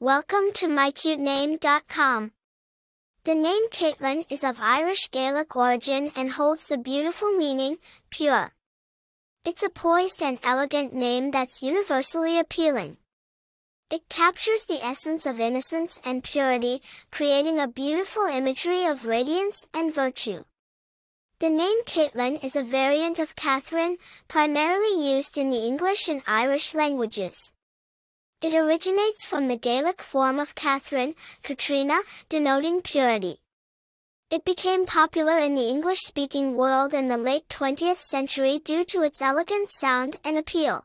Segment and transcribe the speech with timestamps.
[0.00, 2.30] Welcome to mycutename.com.
[3.24, 8.52] The name Caitlin is of Irish Gaelic origin and holds the beautiful meaning, pure.
[9.44, 12.98] It's a poised and elegant name that's universally appealing.
[13.90, 16.80] It captures the essence of innocence and purity,
[17.10, 20.44] creating a beautiful imagery of radiance and virtue.
[21.40, 23.96] The name Caitlin is a variant of Catherine,
[24.28, 27.52] primarily used in the English and Irish languages.
[28.40, 33.40] It originates from the Gaelic form of Catherine, Katrina, denoting purity.
[34.30, 39.20] It became popular in the English-speaking world in the late 20th century due to its
[39.20, 40.84] elegant sound and appeal.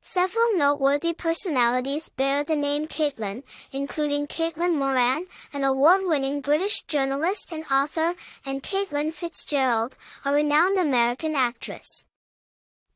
[0.00, 7.64] Several noteworthy personalities bear the name Caitlin, including Caitlin Moran, an award-winning British journalist and
[7.70, 8.14] author,
[8.44, 12.06] and Caitlin Fitzgerald, a renowned American actress.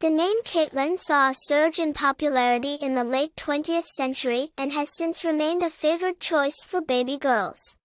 [0.00, 4.96] The name Caitlin saw a surge in popularity in the late 20th century and has
[4.96, 7.76] since remained a favored choice for baby girls.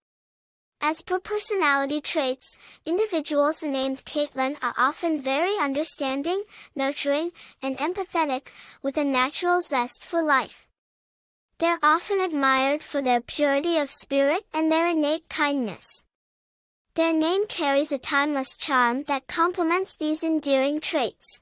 [0.79, 8.47] As per personality traits, individuals named Caitlin are often very understanding, nurturing, and empathetic,
[8.81, 10.69] with a natural zest for life.
[11.57, 15.85] They're often admired for their purity of spirit and their innate kindness.
[16.93, 21.41] Their name carries a timeless charm that complements these endearing traits.